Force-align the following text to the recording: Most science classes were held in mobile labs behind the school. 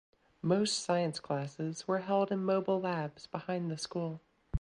Most 0.41 0.79
science 0.79 1.19
classes 1.19 1.87
were 1.87 1.99
held 1.99 2.31
in 2.31 2.43
mobile 2.43 2.81
labs 2.81 3.27
behind 3.27 3.69
the 3.69 3.77
school. 3.77 4.19